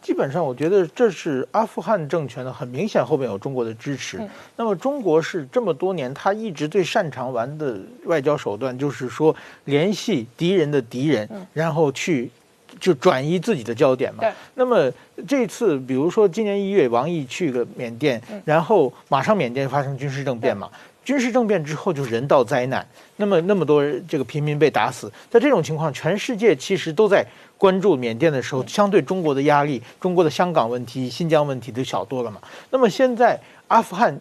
[0.02, 4.20] 基本上，我觉得这是阿富汗政权呢，很明显后面有中国的支持。
[4.56, 9.34] 那么中国是这么多年，他一直最擅长玩的外交手段，就是说
[9.64, 12.30] 联系敌人的敌人，然后去。
[12.78, 14.22] 就转移自己的焦点嘛。
[14.54, 14.90] 那么
[15.26, 20.70] 这次，比如说今年一月，王毅去个缅甸，然后马上缅甸发生军事政变嘛。
[21.10, 22.86] 军事政变之后就是人道灾难。
[23.16, 27.26] 那么那么多这个平民被打死，在这种情况，全世界其实都在
[27.58, 32.40] 关注缅甸的时候，相对中国的压力，中国的香港问题、新疆问题都小多了嘛。
[32.70, 34.16] 那么现在阿富汗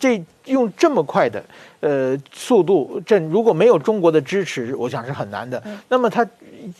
[0.00, 1.40] 这用这么快的
[1.78, 5.62] 呃速度，这如果没有中国的支持，我想是很难的。
[5.88, 6.26] 那么他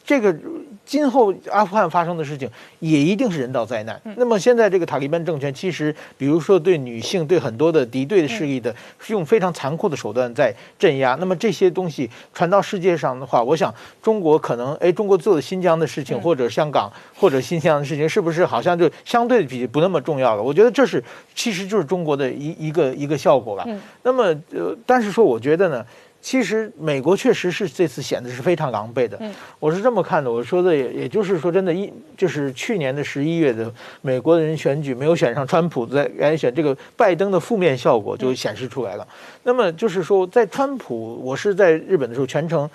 [0.05, 0.37] 这个。
[0.85, 2.49] 今后阿富汗发生的事情
[2.81, 4.01] 也一定是人道灾难。
[4.17, 11.17] 那么现在这个塔利班政权，其实比如说对女性、对很多的敌对的势力的，是用非常残酷的手段在镇压。
[11.21, 20.43] 那么这些东西传到世界上的话，我想中国可能，哎，中国做的新疆的事情，或者香港或者新疆的事情，是不是好像就相对比不那么重要了？
[20.43, 21.03] 我觉得这是
[21.35, 23.67] 其实就是中国的一一个一个效果吧。
[24.03, 25.85] 那么呃，但是说我觉得呢。
[26.23, 29.19] 其实美国确实是这次显得是非常狼狈的，
[29.59, 30.31] 我是这么看的。
[30.31, 33.71] 我说的也也就是说，真的，一就是去年的十一月的
[34.03, 39.07] 美国人选举没有选上川普，在来选这个拜登的负面效果就显示出来了。
[39.43, 42.71] 那么就是说，在川普，我是在日本的时候全程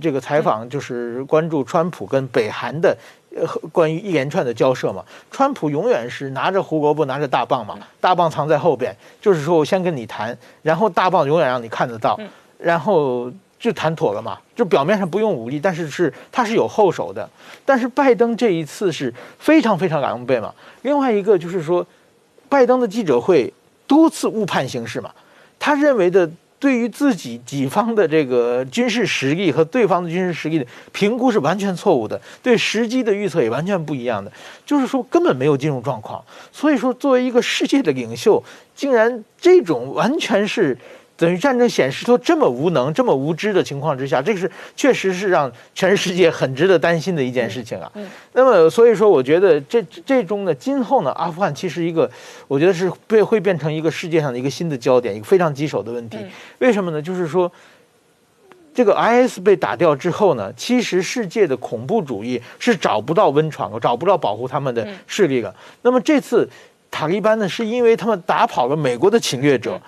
[0.00, 2.96] 这个采访，就是关注川普跟北韩的
[3.36, 5.04] 呃关于一连串的交涉嘛。
[5.30, 12.18] 川普永远是拿着胡萝卜拿着大棒嘛，大棒藏在后边，就是说我先跟你谈，然后大棒永远让你看得到。
[12.58, 17.28] 然后就谈妥了嘛，就表面上不用武力，但是是他是有后手的。
[17.64, 20.54] 但是拜登这一次是非常非常狼狈嘛。
[20.82, 21.86] 另外一个就是说，
[22.48, 23.52] 拜登的记者会
[23.86, 25.10] 多次误判形势嘛，
[25.58, 34.30] 他认为的对于自己己方的这个军事实力和对方的军事实力的评估是完全错误的，对时机的预测也完全不一样的，
[34.64, 36.22] 就是说根本没有进入状况。
[36.52, 38.42] 所以说，作为一个世界的领袖，
[38.74, 40.76] 竟然这种完全是。
[41.16, 47.90] 等于战争显示出这么无能、这么无知的情况之下，这个是确实是让全世界很值得担心的一件事情啊。
[48.34, 52.10] 那么，所以说，我觉得这这中呢，今后呢，阿富汗其实一个，
[52.46, 56.18] 我觉得是被会变成一个世界上的一个新的焦点，一个非常棘手的问题。
[56.58, 57.00] 为什么呢？
[57.00, 57.50] 就是说，
[58.74, 65.54] 这个 IS 被打掉之后呢，其实世界的恐怖主义是找不到温床，找不到保护他们的势力了。
[65.80, 66.46] 那么这次
[66.90, 69.80] 塔利班呢，是因为他们打跑了美国的侵略者。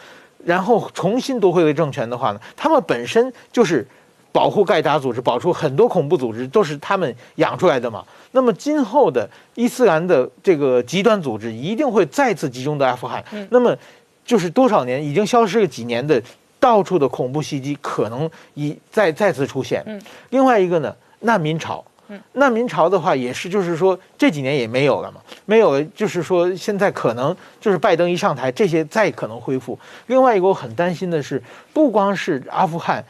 [0.44, 3.86] 然后重新夺回政权的话呢，他们本身就是
[4.30, 8.04] 保护盖达组织，保出很多恐怖组织都是他们养出来的嘛。
[8.32, 13.24] 那么今后的伊斯兰的这个极端组织一定会再次集中到阿富汗。
[13.50, 13.76] 那么
[14.24, 16.22] 就是多少年已经消失了几年的
[16.60, 19.82] 到处的恐怖袭击，可能一再再次出现。
[20.30, 21.84] 另外一个呢，难民潮。
[22.32, 29.78] 那明朝的话，也是就是说这几年也没有了嘛，没有，就是说现在可能就是拜登一上台，这些再可能恢复。
[30.06, 31.42] 另外一个我很担心的是，
[31.72, 33.04] 不光是阿富汗，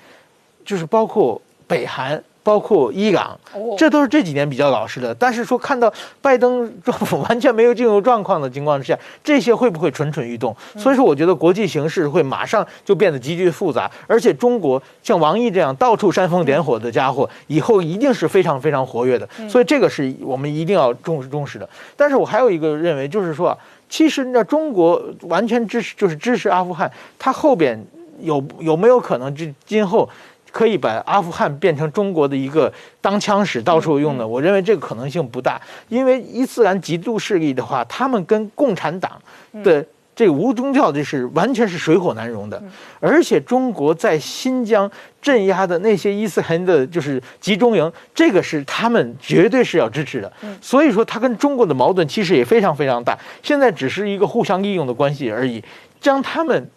[0.64, 3.38] 就是包括北韩，包括伊朗，
[3.76, 5.14] 这都是这几年比较老实的。
[5.14, 10.56] 但是说看到拜登政府完全没有进入状况的情况之下，这些会不会蠢蠢欲动？
[10.76, 13.90] 所以说，我觉得国际形势会马上就变得极具复杂。
[14.06, 19.28] 而且中国像王毅这样到处煽风点火的家伙，以后一定是非常非常活跃的。
[19.48, 21.68] 所以这个是我们一定要重视重视的。
[21.96, 23.58] 但是我还有一个认为，就是说啊，
[23.90, 27.78] 其实那中国完全支持就是支持阿富汗，它后边
[28.20, 30.08] 有有没有可能就今后？
[30.50, 34.26] 可以把阿富汗变成中国的一个当枪使，到处用的。
[34.26, 39.20] 我认为这个可能性不大，因为伊斯兰极度势力的话，他们跟共产党
[39.62, 39.84] 的
[40.16, 42.60] 这个无宗教的是完全是水火难容的。
[42.98, 50.32] 而且中国在新疆镇压的那些伊斯兰的，就是集中营，这个是他们绝对是要支持的。
[50.62, 53.16] 所以说，他跟中国的矛盾其实也非常非常大。
[53.42, 55.62] 现在只是一个互相利用的关系而已。
[56.00, 56.70] 将他们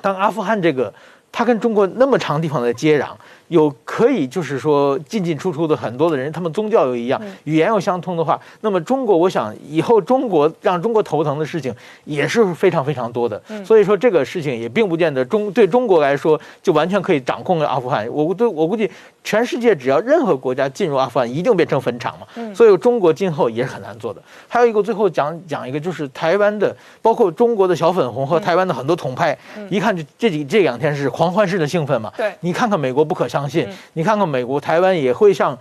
[0.00, 0.92] 当阿富汗这个。
[1.36, 3.08] 它跟中国那么长地方的接壤。
[3.48, 13.40] 有可以就是说进进出出的很多的人，他们宗教又一样，语言又相通的话，那么中国，我想以后中国让中国头疼的事情也是非常非常多的。
[13.62, 18.08] 所以说这个事情也并不见得中对中国来说就完全可以掌控阿富汗。
[18.10, 18.90] 我对我估计
[19.22, 22.26] 全世界只要任何国家进入阿富汗，一定变成坟场嘛。
[22.54, 24.22] 所以中国今后也是很难做的。
[24.48, 29.36] 还有一个最后讲讲一个，就是台湾的，包括中国的小粉红和台湾的很多统派，
[29.68, 32.10] 一看就这几这两天是狂欢式的兴奋嘛。
[32.16, 33.28] 对，你看看美国不可。
[33.34, 35.58] 相信你看看美国、台湾也会像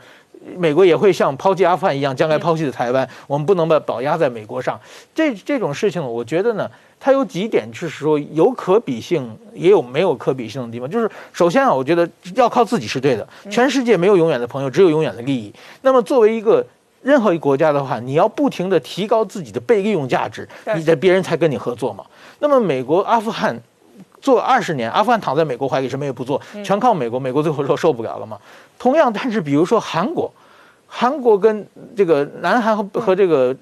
[0.56, 4.80] 美国也会像抛弃阿富汗一样，将来抛弃的台湾，我们不能把宝压在美国上。
[5.16, 10.88] 这这种事情，我觉得呢，它有几点就是说有可比性，也有没有可比性的地方。
[10.88, 13.28] 就是首先啊，我觉得要靠自己是对的。
[13.50, 15.52] 全世界没有永远的朋友，只有永远的利益。
[15.82, 16.64] 那么作为一个
[17.02, 22.06] 任何一个国家的话，你要不停地提高自己的被利用价值，你的别人才跟你合作嘛。
[22.38, 23.60] 那么美国、阿富汗。
[24.24, 27.20] 做二十年，阿富汗躺在美国怀里，什么也不做，全靠美国。
[27.20, 28.40] 美国最后说受不了了嘛。
[28.80, 30.34] 同样，但是比如说韩国，
[30.88, 33.54] 韩国跟这个南韩和和这个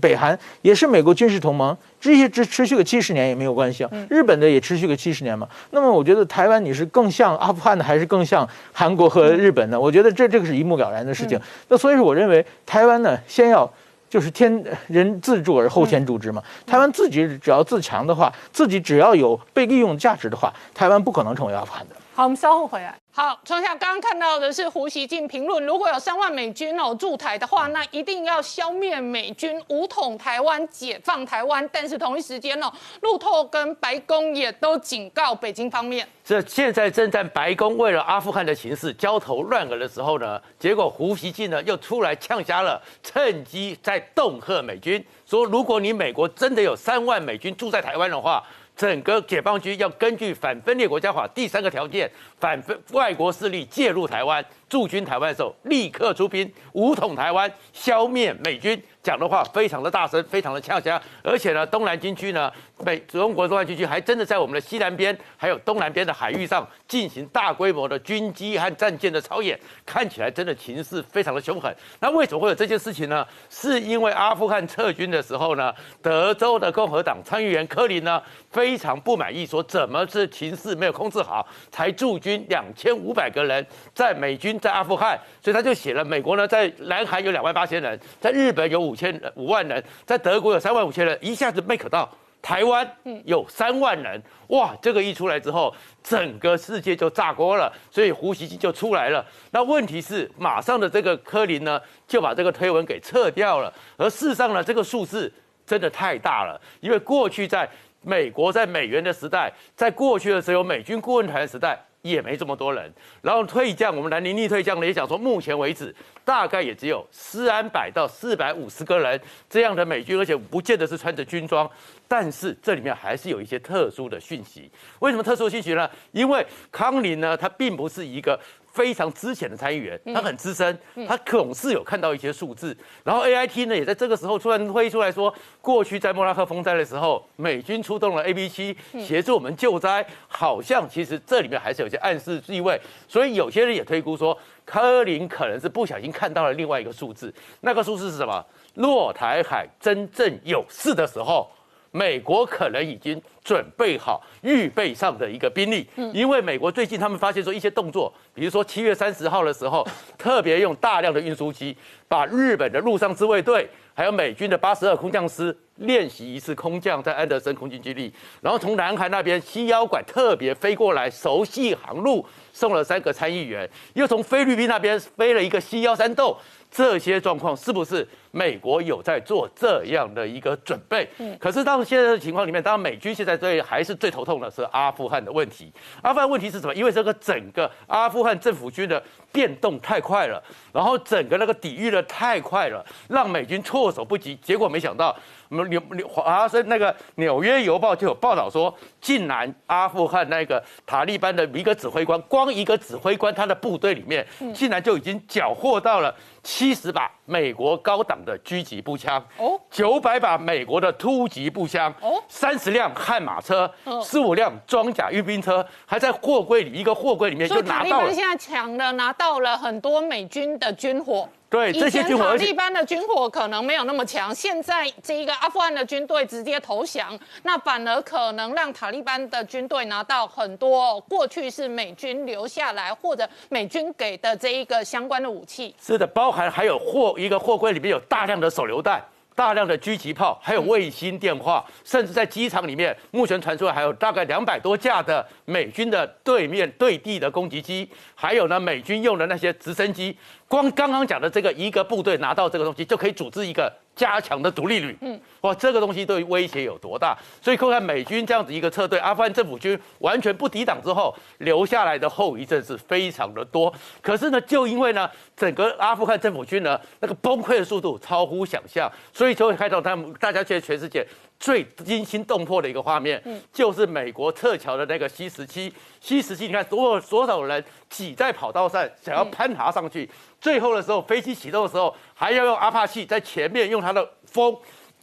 [0.00, 3.90] 北韩也是美国军事同盟，这些持持续个七十年也没有关系啊。
[4.10, 5.46] 日本的也持续个七十年嘛。
[5.70, 9.78] 那么我觉得台湾你是更像阿富汗的，还是更像韩国和日本呢？
[9.78, 11.40] 我觉得这这个是一目了然的事情。
[11.68, 13.72] 那所以说，我认为台湾呢，先要。
[14.08, 16.42] 就是天人自助而后天助之嘛。
[16.66, 21.96] 台湾自己只要自强的话，自己只要有被利用价值的话，台湾不可能成为阿富汗的。
[22.14, 22.94] 好，我们稍后回来。
[23.18, 31.68] 好，从下刚刚看到的是胡锡进评论，如果有三万美军哦驻台的话，那一定要消灭美军，武统台湾，解放台湾。
[31.72, 48.40] 但是同一时间哦，路透跟白宫也都警告北京方面，这现在正在白宫为了阿富汗的形势焦头烂额的时候呢，结果胡锡进呢又出来呛瞎了，趁机在恫吓美军，说如果你美国真的有三万美军住在台湾的话。
[48.78, 54.42] 整个解放军要根据反分裂国家法第三个条件，反分外国势力介入台湾。
[54.68, 58.80] 驻军台湾的时候，立刻出兵武统台湾，消灭美军。
[59.00, 62.52] 讲的话非常的大声，非常的呛呛，而且呢，东南军区呢，
[62.84, 71.74] 美中国东南军区还真的在我们的西南边，还有东南边的海域上进行大规模的军机和战舰的操演，看起来真的情势非常的凶狠。
[72.00, 73.26] 那为什么会有这件事情呢？
[73.48, 88.98] 是因为阿富汗撤军的时候呢，德州的共和党参议员科林呢非常不满意，说怎么是情势没有控制好，才驻军两千五百个人在美军在阿富汗，所以他就写了，美国呢在南海有两万八千人，在日本有五。
[88.98, 92.10] 千五万人，在德国有三万五千人，一下子 make 到。
[92.42, 92.84] 台湾
[93.24, 94.74] 有三万人，哇！
[94.82, 99.24] 这个一出来之后，整个世界就炸锅了，所以胡锡进就出来了。
[99.52, 103.72] 那问题是，马上的这个柯林呢，就把这个推文给撤掉了。
[103.96, 105.32] 而事实上呢，这个数字
[105.64, 107.68] 真的太大了，因为过去在
[108.02, 111.78] 美国在美元的时代，在过去的时候美军顾问团的时代。
[112.02, 121.68] 也没这么多人，然后退将，我们南宁逆退将呢也讲说，目前为止大概也只有四安百到四百五十个人这样的美军，而且不见得是穿着军装，
[122.06, 124.70] 但是这里面还是有一些特殊的讯息。
[125.00, 125.90] 为什么特殊讯息呢？
[126.12, 128.38] 因为康宁呢，他并不是一个。
[128.78, 132.76] 非常之前的参议员，他很资深，他总是有看到一些数字。
[133.02, 142.80] 然后 A I T 呢，也在这个时候突然推出来说，过去在莫拉克风灾的时候，美军出动了 A B 七协助我们救灾，好像其实这里面还是有些暗示意味。
[143.08, 148.46] 所以有些人也推估说，科林可能是不小心看到了另外一个数字，那个数字是什么？
[148.74, 151.50] 落台海真正有事的时候。
[151.98, 159.84] 美国可能已经准备好预备上的一个兵力，因为美国最近他们发现说一些动作，比如说七月三十号的时候，
[160.16, 161.76] 特别用大量的运输机
[162.06, 163.68] 把日本的陆上自卫队。
[163.98, 176.36] 还有美军的八十二空降师练习一次空降在安德森空军基地，然后从南韩那边西腰管特别飞过来熟悉航路，送了三个参议员，又从菲律宾那边飞了一个西幺三豆，
[176.70, 181.08] 这些状况是不是美国有在做这样的一个准备？
[181.18, 185.72] 嗯，可是到现在的情况里面，当然美军现在最还是最头痛的是阿富汗的问题。
[186.02, 186.74] 阿富汗问题是什么？
[186.74, 189.00] 因为这个整个阿富汗政府军的
[189.32, 190.42] 变动太快了，
[190.72, 194.36] 然后整个那个抵御的太快了，让美军措手不及。
[194.36, 195.16] 结果没想到，
[195.48, 206.14] 我们纽纽华盛那个纽约邮报就有报道说，竟然阿富汗那个塔利班的一个指挥官，光一个指挥官他的部队里面，竟然就已经缴获到了。
[206.44, 213.70] 七十把美国高档的狙击步枪，哦，九百把美国的突击步枪，哦，三十辆悍马车，
[214.02, 218.14] 十五辆装甲运兵车，还在货柜里一个货柜里面就拿到了。
[218.14, 221.28] 现在抢了拿到了很多美军的军火。
[221.50, 224.34] 对，这些军火，塔利班的军火可能没有那么强。
[224.34, 235.74] 现在这一个阿富汗的军队直接投降，那反而可能让塔利班的军队拿到很多过去是美军留下来或者美军给的这一个相关的武器。
[235.80, 239.02] 是的，包含还有货一个货柜里面有大量的手榴弹。
[239.34, 250.18] 大量的狙击炮，还有卫星电话，甚至在机场里面，目前传出来还有大概两百多架的美军的对面对地的攻击机，还有呢美军用的那些直升机。
[250.48, 254.96] 光刚刚讲的这个一个部队拿到这个东西，就可以组织一个加强的独立旅。
[255.02, 257.16] 嗯，哇，这个东西对威胁有多大？
[257.42, 263.70] 所以看看美军这样子一个撤退，阿富汗政府军完全不抵挡之后，留下来的后遗症是非常的多。
[264.00, 271.06] 可是呢，就因为呢，整个阿富汗政府军呢那个崩溃的速度超乎想象，所以就会看到他们大家觉得全世界。
[271.38, 273.22] 最惊心动魄的一个画面，
[273.52, 275.72] 就是美国撤侨的那个 C 十七。
[276.00, 280.08] C 十七，你看所有所有人挤在跑道上，想要攀爬上去。
[280.40, 284.56] 最后的时候，飞机启动的时候，还要用阿帕奇在前面用它的风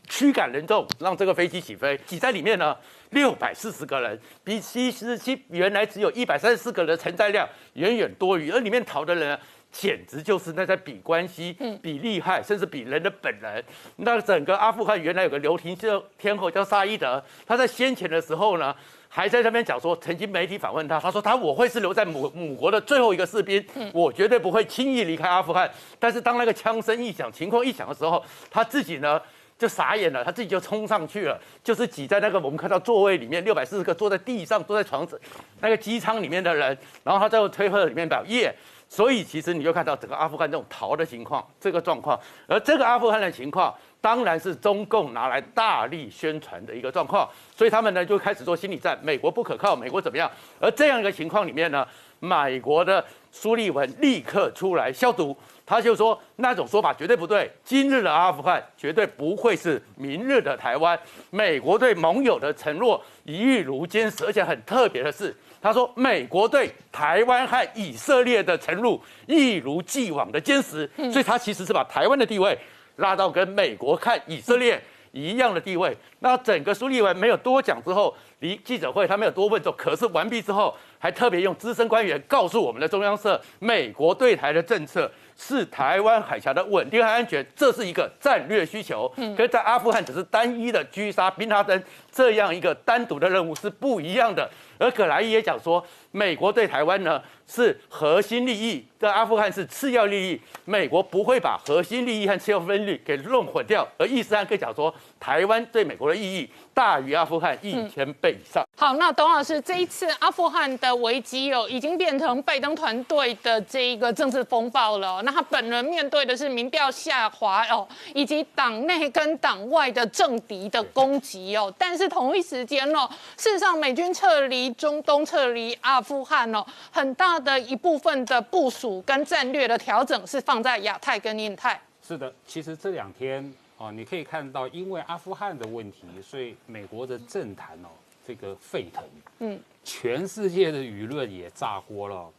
[0.10, 1.98] 驱赶人众，让这个飞机起飞。
[2.06, 2.76] 挤在里面呢，
[3.12, 9.40] 六百四十个人，比 C 十七原来只有一百三十四个人承载量远远多余，而里面逃的人。
[9.78, 11.52] 简直就是那在比关系，
[11.82, 13.62] 比厉害，甚至比人的本人。
[13.98, 15.78] 那整个阿富汗原来有个留停
[16.18, 18.74] 天后叫沙伊德，他在先前的时候呢，
[19.10, 23.62] 还在那边讲说，曾经媒体访问他，他说他我会是留在母母国的最后一个士兵，
[23.94, 25.70] 我绝对不会轻易离开阿富汗。
[26.00, 29.22] 但是当那个枪声一响，情况一响的时候，他自己呢
[29.60, 35.20] 就傻眼了，他自己就冲上去了，就是挤在那个我们看到座位里面六百四十个坐在地上坐在床子
[35.60, 38.56] 那个机舱里面的人，然后他在推特里面表耶。
[38.96, 42.18] 所以其实你就看到整个阿富汗这种逃的情况，这个状况，
[42.48, 47.30] 而这个阿富汗的情况，当然是中共拿来大力宣传的一个状况。
[47.54, 50.32] 所以他们呢就开始做心理战，美国不可靠，美国怎么样？
[50.62, 51.86] 而这样一个情况里面呢，
[52.22, 55.36] 美国的苏利文立刻出来消毒，
[55.66, 60.98] 他就说那种说法绝对不对，今日的阿富汗绝对不会是明日的台湾。
[61.32, 65.36] 美国对盟友的承诺一如坚，而且很特别的是。
[65.66, 72.56] 他说：“美国对台湾和以色列的承诺一如既往的坚实，所以他其实是把台湾的地位
[72.98, 74.80] 拉到跟美国看以色列
[75.12, 75.98] 一样的地位。
[76.20, 89.06] 那整个苏利文没有多讲之后，离记者会他没有多问之后，可是完毕之后，还特别用资深官员告诉我们的中央社，美国对台的政策。”是台湾海峡的稳定和安全，这是一个战略需求，
[89.36, 94.50] 跟在阿富汗只是单一的狙杀宾拉登这样一个单独的任务是不一样的。
[94.78, 103.88] 而葛莱伊也讲说，美国对台湾呢是核心利益，在阿富汗是次要利益，美国不会把核心利益和次要分率给弄混掉。
[103.98, 106.50] 而伊斯兰可以讲说，台湾对美国的意义。
[106.76, 108.62] 大于阿富汗一千倍以上。
[108.76, 115.22] 好，那董老师，这一次阿富汗的危机哦，已经变成拜登团队的这一个政治风暴了。
[115.22, 121.74] 那他本人面对的是民调下滑哦，以及党内跟党外的政敌的攻击哦。
[121.78, 131.80] 但是同一时间哦，事实上美军撤离中东、撤离阿富汗哦，很大的一部分的部署跟战略的调整是放在亚太跟印太。
[132.02, 133.54] 是的，其实这两天。
[133.78, 137.90] 哦，你可以看到，因为阿富汗的问题，所以美国的政坛哦，
[138.26, 139.04] 这个沸腾，
[139.40, 142.32] 嗯，全世界的舆论也炸锅了。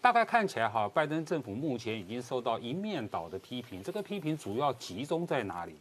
[0.00, 3.82] 大概看起来哈，拜登政府目前已经受到一面倒的批评。
[3.82, 5.74] 这个批评主要集中在哪里？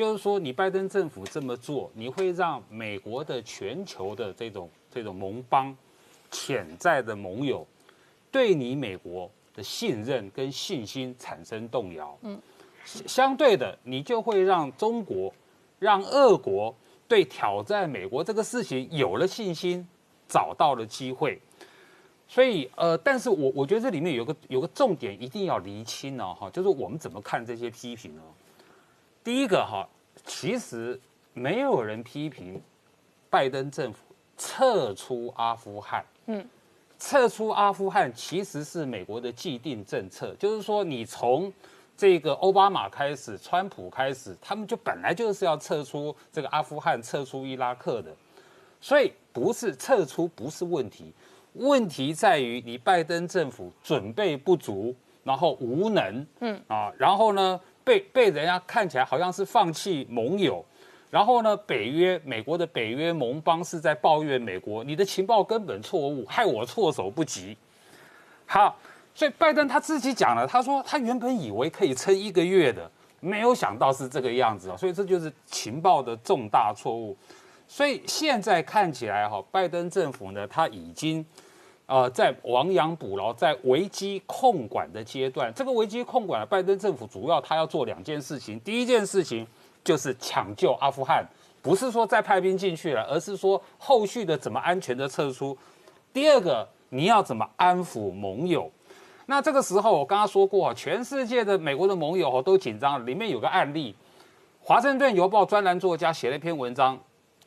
[0.00, 5.76] 就是说，你拜登政府这么做，你会让美国的全球的这种这种盟邦、
[6.30, 7.66] 潜在的盟友，
[8.32, 12.16] 对你美国的信任跟信心产生动摇。
[12.22, 12.40] 嗯。
[12.86, 15.30] 相对的，你就会让中国、
[15.78, 16.74] 让俄国
[17.06, 19.86] 对挑战美国这个事情有了信心，
[20.26, 21.38] 找到了机会。
[22.26, 28.22] 所以，呃，但是我我觉得这里面有个有个重点一定要厘清呢，哈，就是我们怎么看这些批评呢？
[29.22, 29.86] 第一个哈，
[30.24, 30.98] 其实
[31.32, 32.60] 没有人批评
[33.28, 33.98] 拜登政府
[34.38, 36.04] 撤出阿富汗。
[36.26, 36.44] 嗯，
[36.98, 41.52] 撤出阿富汗其实是美国的既定政策，就是说你从
[41.96, 48.10] 这个奥巴马开始，川普开始，他们就本来就是要撤出这个阿富汗，撤出伊拉克的，
[48.80, 51.12] 所以不是撤出不是问题，
[51.52, 56.58] 问题在于你拜登政府准备不足，然后无能，嗯。
[56.68, 60.64] 啊，然后呢被被人家看起来好像是放弃盟友，
[61.10, 67.56] 然后呢北约美国的北约盟邦是在抱怨美国，你的情报根本错误，害我措手不及，
[68.46, 68.76] 好。
[69.12, 77.14] 所以拜登他自己讲了，他说他原本以为可以撑一个月的，没有想到是这个样子啊，所以这就是情报的重大错误。
[77.66, 81.26] 所以现在看起来哈，拜登政府呢，他已经
[81.90, 85.52] 呃在亡羊补牢，在危机控管的阶段。
[85.52, 88.58] 这个危机控管，拜登政府主要他要做两件事情。
[88.60, 89.44] 第一件事情
[89.82, 91.26] 就是抢救阿富汗，
[91.60, 95.58] 不是说再派兵进去了，而是说后续的怎么安全的撤出。
[96.12, 98.70] 第二个，你要怎么安抚盟友？
[99.26, 103.04] 那这个时候，我刚刚说过，全世界的美国的盟友都紧张。
[103.04, 103.92] 里面有个案例，
[104.60, 106.96] 《华盛顿邮报》专栏作家写了一篇文章，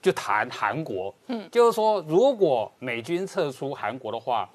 [0.04, 1.12] 就谈韩国。
[1.28, 4.47] 嗯，就是说，如果美军撤出韩国的话，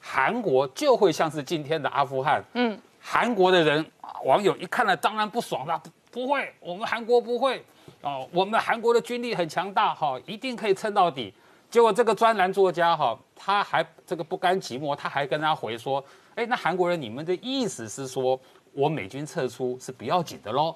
[0.00, 2.44] 韩国就会像是今天的阿富汗。
[2.52, 3.84] 嗯，韩国的人
[4.24, 5.80] 网友一看了，当然不爽了，
[6.10, 7.64] 不会，我们韩国不会。
[8.02, 11.32] 哦，我们韩国的军力很强大，哈，一定可以撑到底。
[11.70, 16.04] 结果这个专栏作家哈，他还这个不甘寂寞，他还跟他回说。
[16.34, 18.38] 哎，那韩国人，你们的意思是说，
[18.72, 20.74] 我美军撤出是不要紧的喽？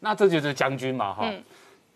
[0.00, 1.30] 那这就是将军嘛，哈。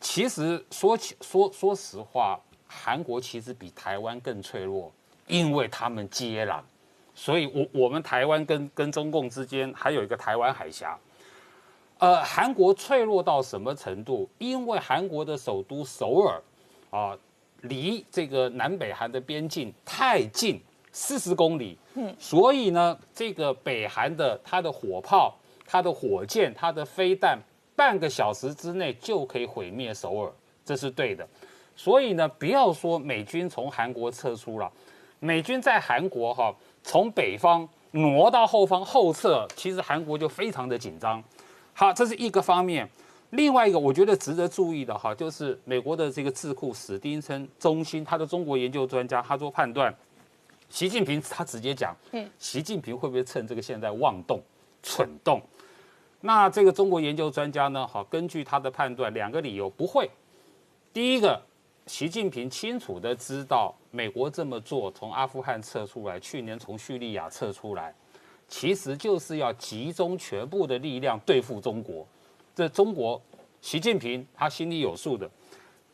[0.01, 4.93] 其实说起说说实话，韩国其实比台湾更脆弱，
[5.27, 6.61] 因为他们接壤，
[7.15, 10.99] 所以我我们台湾跟跟中共之间还有一个台湾海峡。
[11.99, 14.29] 呃，韩国脆弱到什么程度？
[14.39, 16.41] 因为韩国的首都首尔
[16.91, 17.19] 啊，
[17.63, 20.61] 离这个南北韩的边境太近。
[20.91, 25.37] 四十公里，嗯，所以呢，这个北韩的它的火炮、
[25.67, 27.39] 它的火箭、它的飞弹，
[27.79, 30.33] 半个小时之内就可以毁灭首尔，
[30.65, 31.25] 这是对的。
[31.77, 34.69] 所以呢，不要说美军从韩国撤出了，
[35.21, 36.53] 美军在韩国哈，
[36.83, 41.23] 从北方挪到后方后撤，其实韩国就非常的紧张。
[41.73, 42.89] 好，这是一个方面。
[43.31, 49.95] 另外一个我觉得值得注意的哈，就是美国的这个智库史丁森中心，他的中国研究专家，他做判断。
[50.69, 54.43] 习近平他直接讲，嗯，习近平会不会趁这个现在妄动、
[54.83, 55.41] 蠢动？
[56.21, 57.87] 那这个中国研究专家呢？
[57.87, 60.11] 好，根据他的判断，两个理由不会。
[60.93, 61.41] 第一个，
[61.87, 67.95] 习近平清楚的知道，美国这么做，从阿富汗撤出来，去年从叙利亚撤出来，
[68.49, 72.07] 其实就是要集中全部的力量对付中国。
[72.55, 73.21] 这中国，
[73.61, 75.31] 习近平他心里有数的。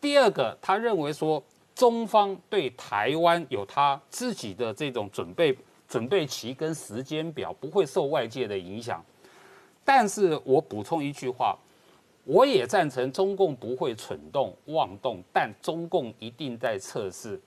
[0.00, 1.42] 第二个，他认为说。
[1.74, 5.58] 中方对台湾有他自己的这种准备
[5.88, 9.04] 准备期跟时间表，不会受外界的影响。
[9.84, 11.58] 但是我补充一句话，
[12.24, 17.40] 我也赞成中共不会蠢动妄动，但中共一定在测试。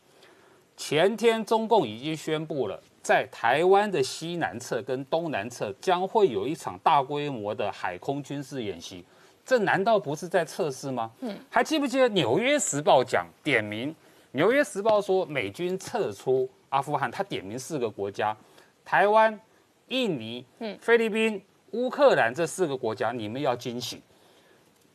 [0.75, 9.03] 前天中共已经宣布了，在台湾的西南侧跟东南侧将会有一场大规模的海空军事演习，
[9.43, 11.11] 这难道不是在测试吗？
[11.21, 13.89] 嗯，还记不记得《纽约时报》讲点名？
[14.33, 18.37] 《纽约时报》说，美军撤出阿富汗，他点名四个国家：
[18.85, 19.39] 台湾、
[19.87, 20.45] 印尼、
[20.79, 21.41] 菲律宾、
[21.71, 23.99] 乌克兰这四个国家，你们要惊醒。《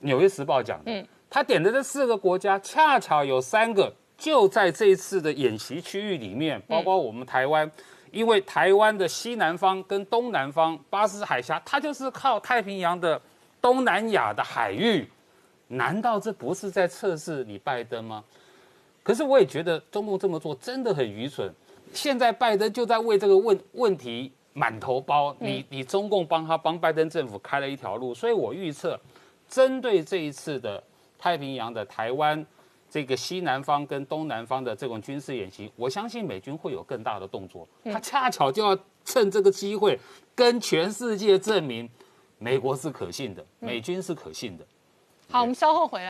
[0.01, 7.71] 纽约时报》讲的，他点的这四个国家，恰巧有三个就在这一次的演习区域里面，包括我们台湾，
[8.11, 13.21] 因为台湾的西南方跟东南方巴士海峡，它就是靠太平洋的
[13.61, 15.09] 东南亚的海域，
[15.69, 18.25] 难道这不是在测试你拜登吗？
[19.05, 21.53] 可是我也觉得中共这么做真的很愚蠢。
[21.93, 28.99] 现在拜登就在为这个问问题满头包，你你中共帮他帮拜登政府开了一条路，所以我预测，
[29.49, 30.83] 针对这一次的
[31.19, 32.45] 太平洋的台湾
[32.91, 37.67] 这个西南方跟东南方的这种军事演习，我相信美军会有更大的动作。
[37.85, 39.99] 他恰巧就要趁这个机会
[40.35, 41.89] 跟全世界证明，
[42.39, 44.65] 美国是可信的，美军是可信的。
[45.31, 46.01] 好，我们稍后回来。